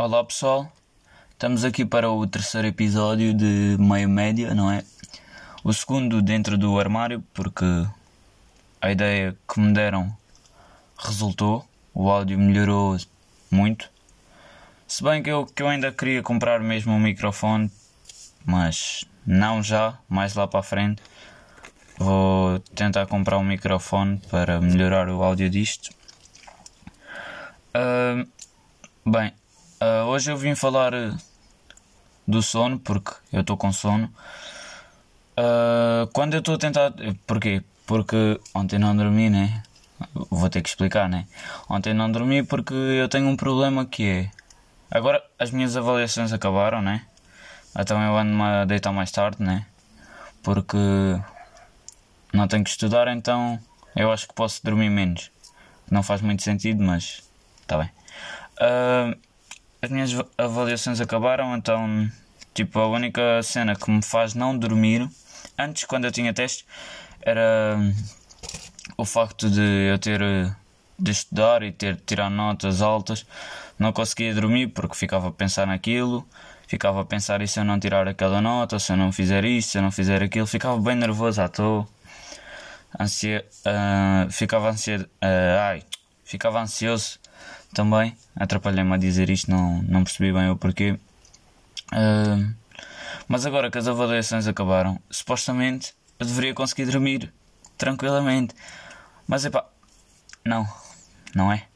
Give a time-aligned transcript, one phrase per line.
[0.00, 0.72] Olá pessoal,
[1.32, 4.84] estamos aqui para o terceiro episódio de Meio Média, não é?
[5.64, 7.64] O segundo dentro do armário, porque
[8.80, 10.16] a ideia que me deram
[10.96, 12.96] resultou, o áudio melhorou
[13.50, 13.90] muito.
[14.86, 17.68] Se bem que eu, que eu ainda queria comprar mesmo um microfone,
[18.44, 21.02] mas não já, mais lá para a frente.
[21.98, 25.90] Vou tentar comprar um microfone para melhorar o áudio disto.
[27.74, 28.24] Uh,
[29.04, 29.32] bem,
[29.80, 30.92] uh, hoje eu vim falar
[32.26, 34.12] do sono, porque eu estou com sono.
[35.38, 36.92] Uh, quando eu estou a tentar.
[37.26, 37.62] Porquê?
[37.86, 39.62] Porque ontem não dormi, né?
[40.30, 41.26] Vou ter que explicar, né?
[41.68, 44.30] Ontem não dormi porque eu tenho um problema que é.
[44.90, 47.02] Agora as minhas avaliações acabaram, né?
[47.78, 49.66] Então eu ando-me a deitar mais tarde, né?
[50.42, 50.76] Porque
[52.32, 53.58] não tenho que estudar, então
[53.96, 55.30] eu acho que posso dormir menos.
[55.90, 57.22] Não faz muito sentido, mas
[57.62, 57.90] está bem.
[58.60, 59.27] Uh,
[59.80, 62.10] as minhas avaliações acabaram, então,
[62.52, 65.08] tipo, a única cena que me faz não dormir,
[65.56, 66.64] antes, quando eu tinha testes,
[67.22, 67.78] era
[68.96, 70.20] o facto de eu ter
[70.98, 73.24] de estudar e ter de tirar notas altas.
[73.78, 76.26] Não conseguia dormir porque ficava a pensar naquilo,
[76.66, 79.70] ficava a pensar e se eu não tirar aquela nota, se eu não fizer isto,
[79.72, 81.86] se eu não fizer aquilo, ficava bem nervoso à toa.
[82.98, 85.82] Ansia, uh, ficava uh, ai,
[86.24, 87.20] ficava ansioso
[87.72, 88.16] também.
[88.36, 90.98] Atrapalhei-me a dizer isto, não, não percebi bem o porquê.
[91.92, 92.54] Uh,
[93.26, 97.32] mas agora que as avaliações acabaram, supostamente eu deveria conseguir dormir
[97.76, 98.54] tranquilamente.
[99.26, 99.64] Mas epá,
[100.44, 100.66] não,
[101.34, 101.66] não é.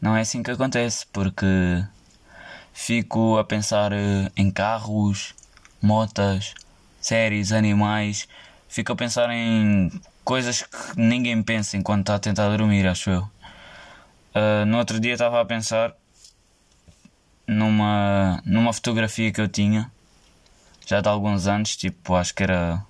[0.00, 1.46] Não é assim que acontece, porque
[2.72, 3.92] fico a pensar
[4.34, 5.34] em carros,
[5.82, 6.54] motas,
[7.00, 8.26] séries, animais.
[8.68, 9.90] Fico a pensar em
[10.24, 13.28] coisas que ninguém pensa enquanto está a tentar dormir, acho eu.
[14.34, 15.94] Uh, no outro dia estava a pensar
[17.46, 19.90] numa, numa fotografia que eu tinha
[20.86, 22.84] já de alguns anos, tipo acho que era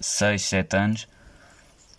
[0.00, 1.08] 6, 7 anos.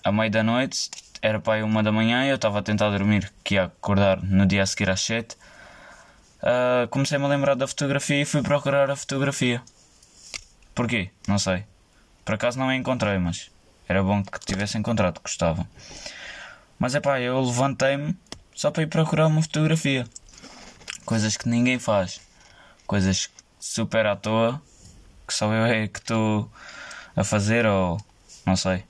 [0.03, 0.89] À meia da noite,
[1.21, 4.45] era para aí uma da manhã eu estava a tentar dormir, que ia acordar no
[4.45, 5.35] dia a seguir às 7.
[6.41, 9.61] Uh, Comecei-me a lembrar da fotografia e fui procurar a fotografia.
[10.73, 11.09] Porquê?
[11.27, 11.63] Não sei.
[12.23, 13.49] Por acaso não a encontrei, mas
[13.87, 15.65] era bom que tivesse encontrado, gostava.
[16.77, 18.15] Mas é pá, eu levantei-me
[18.55, 20.07] só para ir procurar uma fotografia.
[21.05, 22.21] Coisas que ninguém faz.
[22.87, 23.29] Coisas
[23.59, 24.61] super à toa
[25.27, 26.49] que só eu é que estou
[27.15, 27.99] a fazer ou
[28.45, 28.83] não sei.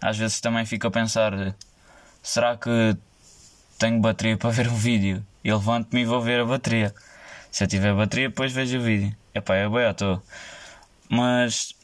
[0.00, 1.32] Às vezes também fico a pensar:
[2.22, 2.96] será que
[3.78, 5.24] tenho bateria para ver um vídeo?
[5.42, 6.94] E levanto-me e vou ver a bateria.
[7.50, 9.16] Se eu tiver bateria, depois vejo o vídeo.
[9.34, 10.22] Epá, é bem à toa.
[11.08, 11.74] Mas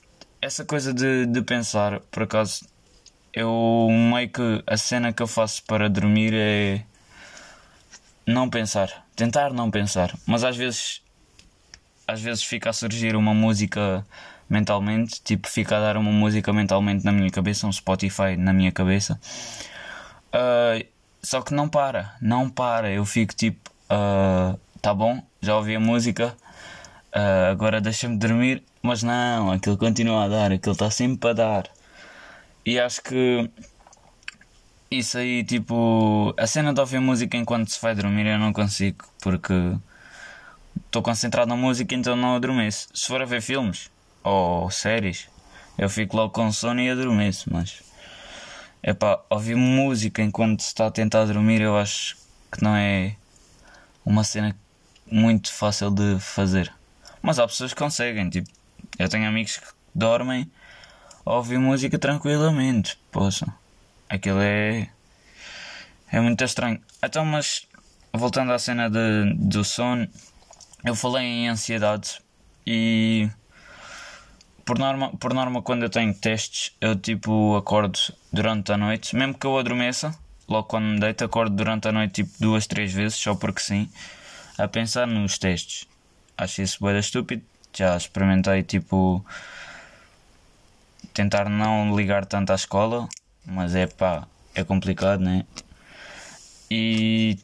[0.40, 2.66] essa coisa de, de pensar, por acaso,
[3.32, 6.82] eu meio que a cena que eu faço para dormir é
[8.26, 11.02] não pensar, tentar não pensar, mas às vezes
[12.06, 14.04] às vezes fica a surgir uma música
[14.48, 18.72] mentalmente, tipo fica a dar uma música mentalmente na minha cabeça, um Spotify na minha
[18.72, 19.18] cabeça.
[20.34, 20.86] Uh,
[21.22, 25.80] só que não para, não para, eu fico tipo, uh, tá bom, já ouvi a
[25.80, 26.36] música,
[27.14, 31.70] uh, agora deixa-me dormir mas não, aquilo continua a dar, aquilo está sempre a dar.
[32.64, 33.50] E acho que
[34.90, 39.04] isso aí, tipo, a cena de ouvir música enquanto se vai dormir eu não consigo,
[39.20, 39.52] porque
[40.86, 42.88] estou concentrado na música então não adormeço.
[42.94, 43.90] Se for a ver filmes
[44.22, 45.28] ou séries,
[45.76, 47.82] eu fico logo com sono e adormeço, mas
[48.82, 52.16] é pá, ouvir música enquanto se está a tentar dormir eu acho
[52.50, 53.16] que não é
[54.04, 54.54] uma cena
[55.10, 56.72] muito fácil de fazer.
[57.22, 58.50] Mas há pessoas que conseguem, tipo,
[58.98, 60.50] eu tenho amigos que dormem
[61.24, 62.98] ouvir música tranquilamente.
[63.10, 63.46] Poxa,
[64.08, 64.88] aquilo é.
[66.10, 66.80] É muito estranho.
[67.02, 67.66] Então, mas
[68.12, 70.06] voltando à cena de, do sono,
[70.84, 72.20] eu falei em ansiedade
[72.66, 73.28] e.
[74.64, 77.98] Por norma, por norma, quando eu tenho testes, eu tipo acordo
[78.32, 80.16] durante a noite, mesmo que eu adormeça,
[80.48, 83.90] logo quando me deito, acordo durante a noite tipo duas, três vezes, só porque sim,
[84.56, 85.88] a pensar nos testes.
[86.38, 87.42] Acho isso bem estúpido,
[87.74, 89.24] já experimentei tipo
[91.12, 93.08] tentar não ligar tanto à escola,
[93.44, 95.44] mas é pá, é complicado, né?
[96.70, 97.38] E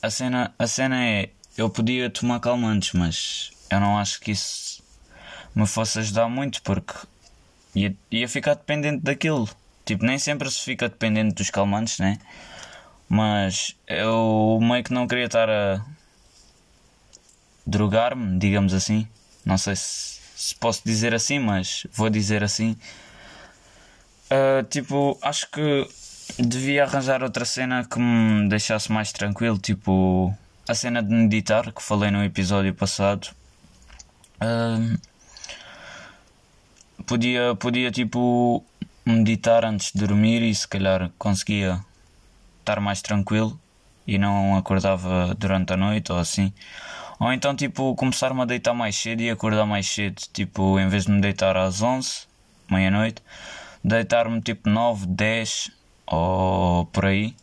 [0.00, 4.82] a cena, a cena é eu podia tomar calmantes, mas eu não acho que isso
[5.54, 6.94] me fosse ajudar muito porque
[7.74, 9.48] ia, ia ficar dependente daquilo.
[9.84, 12.18] Tipo, nem sempre se fica dependente dos calmantes, né?
[13.08, 15.84] Mas eu meio que não queria estar a
[17.66, 19.06] drogar-me, digamos assim.
[19.44, 22.76] Não sei se, se, posso dizer assim, mas vou dizer assim.
[24.28, 25.86] Uh, tipo, acho que
[26.36, 29.56] devia arranjar outra cena que me deixasse mais tranquilo.
[29.56, 30.36] Tipo,
[30.68, 33.28] a cena de meditar que falei no episódio passado.
[34.42, 34.98] Uh,
[37.06, 38.64] podia, podia tipo
[39.06, 41.84] meditar antes de dormir e se calhar conseguia
[42.60, 43.60] estar mais tranquilo
[44.04, 46.52] e não acordava durante a noite ou assim.
[47.20, 51.06] Ou então tipo começar-me a deitar mais cedo e acordar mais cedo, tipo em vez
[51.06, 52.26] de me deitar às 11,
[52.70, 53.22] meia-noite,
[53.84, 55.70] deitar-me tipo 9, 10
[56.06, 57.34] ou por aí.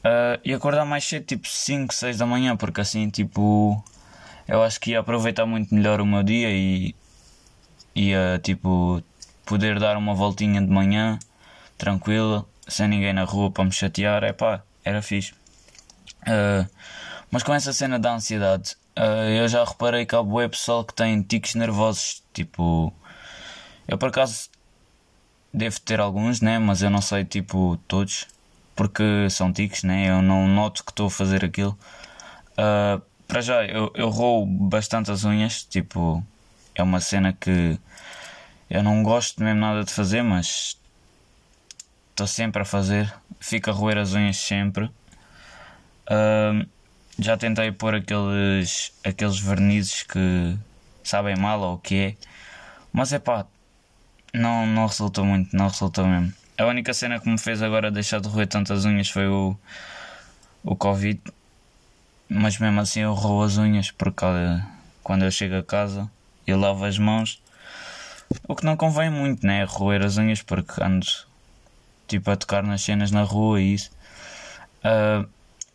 [0.00, 3.82] Uh, e acordar mais cedo, tipo 5, 6 da manhã, porque assim, tipo,
[4.48, 6.94] eu acho que ia aproveitar muito melhor o meu dia e
[7.94, 9.02] ia, tipo,
[9.44, 11.18] poder dar uma voltinha de manhã,
[11.76, 15.32] tranquila, sem ninguém na rua para me chatear, é pá, era fixe.
[16.22, 16.66] Uh,
[17.30, 20.94] mas com essa cena da ansiedade, uh, eu já reparei que há bué pessoal que
[20.94, 22.92] tem tiques nervosos, tipo,
[23.88, 24.48] eu por acaso
[25.52, 28.26] devo ter alguns, né, mas eu não sei, tipo, todos
[28.80, 30.08] porque são tiques, né?
[30.08, 31.78] Eu não noto que estou a fazer aquilo.
[32.52, 36.24] Uh, para já, eu, eu roo bastante as unhas, tipo,
[36.74, 37.78] é uma cena que
[38.70, 40.78] eu não gosto mesmo nada de fazer, mas
[42.08, 43.12] estou sempre a fazer.
[43.38, 44.86] Fico a roer as unhas sempre.
[46.06, 46.66] Uh,
[47.20, 50.56] já tentei pôr aqueles, aqueles vernizes que
[51.04, 52.14] sabem mal ou o que é,
[52.92, 53.46] mas é pá,
[54.32, 56.32] não, não resultou muito, não resultou mesmo.
[56.58, 59.56] A única cena que me fez agora deixar de roer tantas unhas foi o,
[60.62, 61.20] o Covid.
[62.28, 64.26] Mas mesmo assim eu roo as unhas porque
[65.02, 66.10] quando eu chego a casa
[66.46, 67.42] eu lavo as mãos.
[68.46, 69.64] O que não convém muito, né?
[69.64, 71.06] Roer as unhas porque ando
[72.06, 73.90] tipo a tocar nas cenas na rua e isso.
[74.84, 75.28] Uh,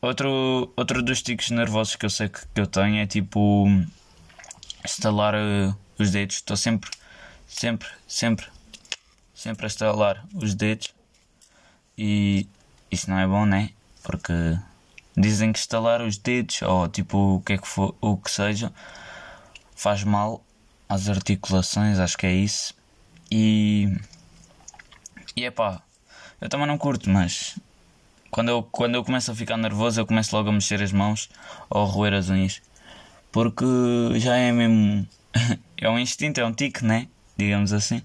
[0.08, 3.68] outro, outro dos tiques nervosos que eu sei que, que eu tenho é tipo
[4.84, 6.38] estalar uh, os dedos.
[6.38, 6.90] Estou sempre,
[7.48, 8.48] sempre, sempre
[9.46, 10.94] sempre a estalar os dedos
[11.98, 12.48] e
[12.90, 13.70] isso não é bom, né?
[14.02, 14.34] Porque
[15.16, 18.74] dizem que estalar os dedos ou tipo o que é que for, o que seja
[19.76, 20.44] faz mal
[20.88, 22.74] às articulações, acho que é isso.
[23.30, 23.96] E
[25.36, 25.82] e é pá,
[26.40, 27.60] eu também não curto, mas
[28.36, 31.30] quando eu, quando eu começo a ficar nervoso, eu começo logo a mexer as mãos
[31.70, 32.62] ou a roer as unhas.
[33.32, 33.64] Porque
[34.16, 35.08] já é mesmo.
[35.80, 37.08] é um instinto, é um tique, né?
[37.38, 38.02] Digamos assim.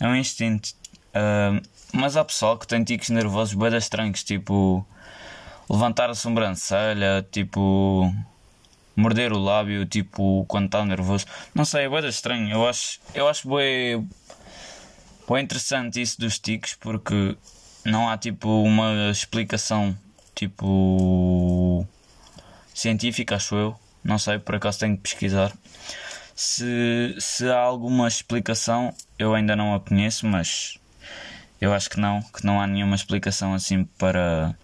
[0.00, 0.70] É um instinto.
[1.14, 1.62] Uh,
[1.92, 4.84] mas há pessoal que tem tiques nervosos bem estranhos, tipo
[5.68, 8.12] levantar a sobrancelha, tipo
[8.96, 11.26] morder o lábio, tipo quando está nervoso.
[11.54, 12.50] Não sei, é bem estranho.
[12.50, 14.08] Eu acho, eu acho bem,
[15.28, 17.36] bem interessante isso dos tiques porque
[17.84, 19.96] não há tipo uma explicação
[20.34, 21.86] tipo
[22.74, 23.76] científica, acho eu.
[24.02, 25.52] Não sei, por acaso tenho que pesquisar.
[26.34, 30.78] Se, se há alguma explicação, eu ainda não a conheço, mas
[31.60, 34.56] eu acho que não, que não há nenhuma explicação assim para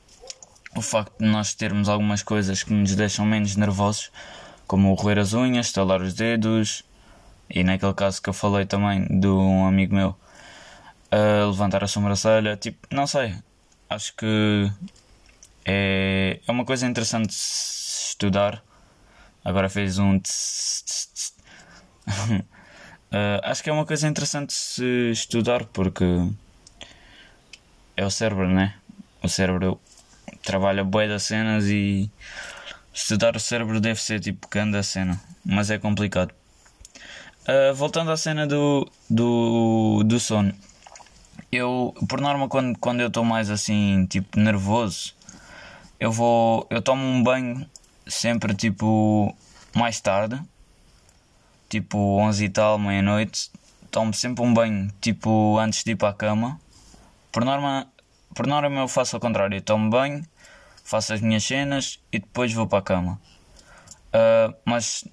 [0.74, 4.10] o facto de nós termos algumas coisas que nos deixam menos nervosos,
[4.66, 6.82] como roer as unhas, estalar os dedos,
[7.48, 10.16] e naquele caso que eu falei também de um amigo meu,
[11.12, 13.34] uh, levantar a sobrancelha, tipo, não sei,
[13.88, 14.70] acho que
[15.64, 18.62] é, é uma coisa interessante de estudar.
[19.44, 21.32] Agora fez um tss, tss, tss,
[22.08, 26.04] uh, acho que é uma coisa interessante se estudar porque
[27.96, 28.74] é o cérebro, né?
[29.22, 29.80] O cérebro
[30.42, 32.10] trabalha bué das cenas e
[32.92, 36.32] estudar o cérebro deve ser tipo grande a cena, mas é complicado.
[37.48, 40.52] Uh, voltando à cena do, do, do sono,
[41.50, 45.14] eu por norma quando, quando eu estou mais assim tipo nervoso,
[46.00, 47.66] eu vou eu tomo um banho
[48.07, 49.35] sempre tipo
[49.75, 50.40] mais tarde
[51.69, 53.50] tipo 11 e tal, meia-noite,
[53.90, 56.61] tomo sempre um banho, tipo antes de ir para a cama.
[57.33, 57.87] Por norma,
[58.35, 60.25] por norma eu faço ao contrário, eu tomo banho,
[60.85, 63.21] faço as minhas cenas e depois vou para a cama.
[64.09, 65.05] Uh, mas,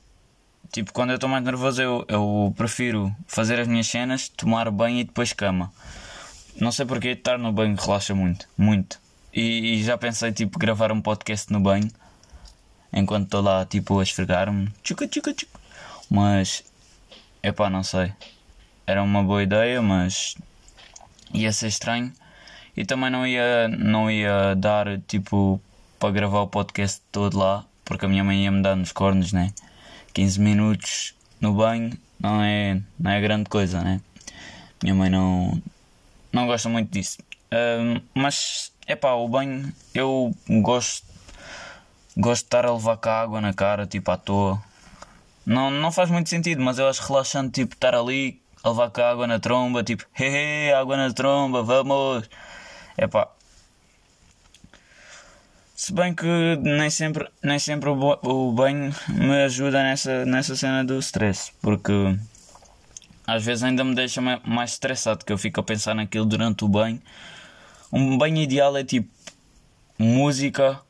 [0.72, 5.00] tipo, quando eu estou mais nervoso, eu, eu prefiro fazer as minhas cenas, tomar banho
[5.00, 5.72] e depois cama.
[6.60, 9.00] Não sei porque estar no banho relaxa muito, muito.
[9.34, 11.90] E, e já pensei, tipo, gravar um podcast no banho
[12.94, 14.70] enquanto estou lá, tipo, a esfregar-me.
[14.84, 15.60] Tchuca, tchuca, tchuca.
[16.10, 16.64] Mas,
[17.42, 18.14] epá, não sei.
[18.86, 20.36] Era uma boa ideia, mas
[21.34, 22.14] ia ser estranho.
[22.78, 25.60] E também não ia, não ia dar, tipo,
[26.00, 29.32] para gravar o podcast todo lá, porque a minha mãe ia me dar nos cornos,
[29.32, 29.52] né?
[30.14, 34.00] 15 minutos no banho não é, não é grande coisa, né?
[34.82, 35.62] Minha mãe não,
[36.34, 37.20] não gosta muito disso.
[37.54, 41.06] Uh, mas, é pá, o banho eu gosto,
[42.18, 44.62] gosto de estar a levar com a água na cara, tipo à toa.
[45.46, 49.02] Não, não faz muito sentido, mas eu acho relaxante tipo estar ali a levar com
[49.02, 52.28] a água na tromba, tipo, hehe, água na tromba, vamos.
[52.98, 53.30] É pá.
[55.76, 56.26] Se bem que
[56.62, 62.18] nem sempre, nem sempre o banho me ajuda nessa, nessa cena do stress, porque
[63.26, 66.64] às vezes ainda me deixa ma- mais estressado, que eu fico a pensar naquilo durante
[66.66, 67.02] o banho.
[67.92, 69.10] Um banho ideal é tipo
[69.98, 70.82] música,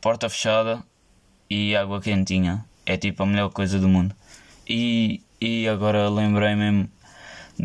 [0.00, 0.82] porta fechada
[1.50, 2.64] e água quentinha.
[2.86, 4.14] É tipo a melhor coisa do mundo.
[4.66, 6.88] E, e agora lembrei mesmo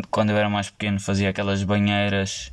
[0.10, 2.52] quando eu era mais pequeno fazia aquelas banheiras,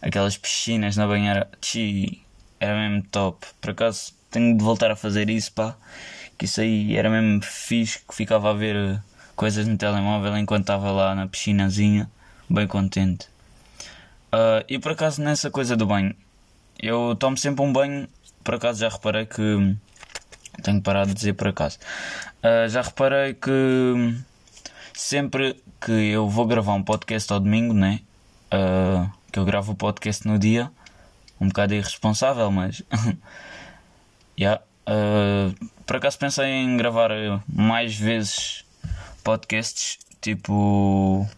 [0.00, 1.50] aquelas piscinas na banheira.
[1.60, 2.22] Tchi,
[2.60, 3.46] era mesmo top.
[3.60, 5.76] Por acaso tenho de voltar a fazer isso, pá.
[6.38, 9.00] Que isso aí era mesmo fixe, que ficava a ver eh,
[9.38, 12.10] coisas no telemóvel enquanto estava lá na piscinazinha,
[12.50, 13.28] bem contente.
[14.32, 16.12] Ah, e por acaso nessa coisa do banho,
[16.82, 18.08] eu tomo sempre um banho,
[18.42, 19.76] por acaso já reparei que.
[20.60, 21.78] Tenho parar de dizer por acaso.
[22.42, 24.16] Ah, já reparei que
[24.92, 28.00] sempre que eu vou gravar um podcast ao domingo, né?
[28.50, 30.68] Ah, que eu gravo o podcast no dia,
[31.40, 32.82] um bocado irresponsável, mas.
[34.36, 34.60] yeah.
[34.84, 35.54] Ah,
[35.86, 37.10] por acaso pensei em gravar
[37.46, 38.64] mais vezes
[39.28, 41.28] podcasts, tipo.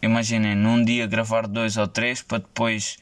[0.00, 2.96] Imaginem, num dia gravar dois ou três para depois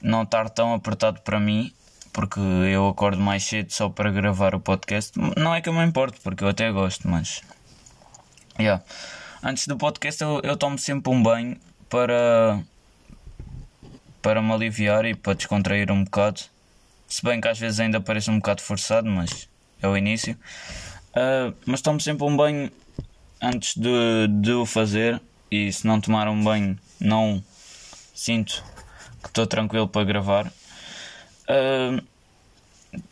[0.00, 1.70] não estar tão apertado para mim,
[2.10, 5.12] porque eu acordo mais cedo só para gravar o podcast.
[5.36, 7.42] Não é que eu me importe, porque eu até gosto, mas.
[8.58, 8.82] Yeah.
[9.42, 11.58] Antes do podcast eu, eu tomo sempre um banho
[11.90, 12.62] para.
[14.22, 16.40] para me aliviar e para descontrair um bocado.
[17.06, 19.50] Se bem que às vezes ainda parece um bocado forçado, mas
[19.82, 20.34] é o início.
[21.14, 22.70] Ah, mas tomo sempre um banho
[23.44, 25.20] antes de, de o fazer
[25.50, 27.44] e se não tomar um banho não
[28.14, 28.64] sinto
[29.22, 30.52] que estou tranquilo para gravar.
[31.46, 32.02] Ah,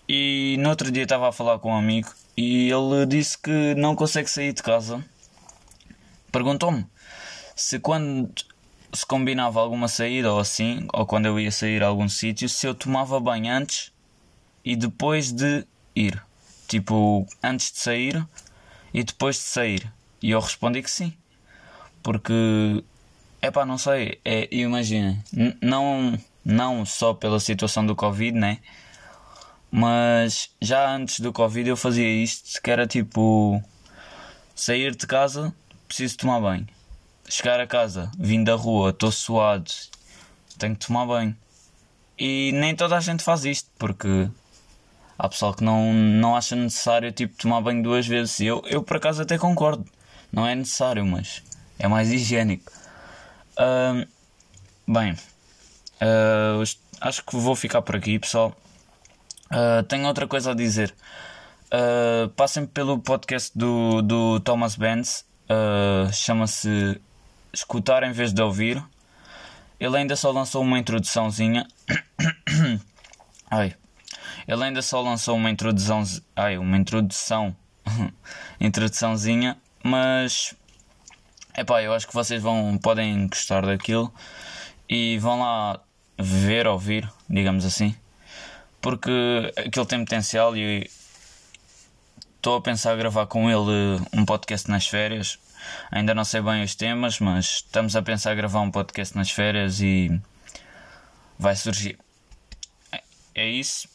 [0.09, 3.95] e no outro dia estava a falar com um amigo e ele disse que não
[3.95, 5.05] consegue sair de casa.
[6.31, 6.87] Perguntou-me
[7.55, 8.33] se quando
[8.93, 12.67] se combinava alguma saída ou assim, ou quando eu ia sair a algum sítio, se
[12.67, 13.93] eu tomava banho antes
[14.65, 16.23] e depois de ir.
[16.69, 18.27] Tipo, antes de sair
[18.95, 19.93] e depois de sair.
[20.23, 21.13] E eu respondi que sim.
[22.03, 22.85] Porque,
[23.41, 25.23] é pá, não sei, é, imagina,
[25.61, 28.59] não, não só pela situação do Covid, né?
[29.71, 33.63] Mas já antes do Covid eu fazia isto, que era tipo
[34.55, 35.55] sair de casa,
[35.89, 36.67] preciso tomar banho.
[37.29, 39.71] Chegar a casa, vim da rua, estou suado,
[40.59, 41.37] tenho que tomar banho.
[42.19, 44.29] E nem toda a gente faz isto, porque
[45.19, 48.41] há pessoal que não, não acha necessário tipo, tomar banho duas vezes.
[48.41, 49.85] Eu, eu por acaso até concordo,
[50.33, 51.43] não é necessário, mas
[51.79, 52.73] é mais higiênico.
[53.57, 54.05] Ahm,
[54.89, 55.15] bem,
[56.01, 58.57] ah, os- acho que vou ficar por aqui, pessoal.
[59.51, 60.95] Ah, tenho outra coisa a dizer.
[61.75, 67.01] Uh, passem pelo podcast do, do Thomas Benz, uh, chama-se
[67.51, 68.83] Escutar em vez de ouvir.
[69.81, 71.67] Ele ainda só lançou uma introduçãozinha.
[73.51, 73.75] Ai.
[74.47, 76.03] Ele ainda só lançou uma introdução.
[76.37, 77.57] Ai, uma introdução.
[78.61, 80.55] introduçãozinha, mas.
[81.57, 84.13] Epá, eu acho que vocês vão, podem gostar daquilo
[84.89, 85.81] e vão lá
[86.19, 87.95] ver, ouvir, digamos assim,
[88.81, 89.11] porque
[89.57, 90.91] aquilo tem potencial e
[92.37, 95.39] estou a pensar gravar com ele um podcast nas férias.
[95.91, 99.81] Ainda não sei bem os temas, mas estamos a pensar gravar um podcast nas férias
[99.81, 100.11] e
[101.39, 101.99] vai surgir.
[102.91, 103.03] É-
[103.35, 103.89] É isso.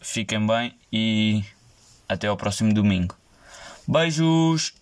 [0.00, 1.42] Fiquem bem e
[2.08, 3.16] até ao próximo domingo.
[3.86, 4.72] Beijos!